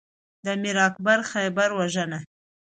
د 0.45 0.47
میر 0.61 0.77
اکبر 0.87 1.19
خیبر 1.31 1.69
وژنه 1.79 2.19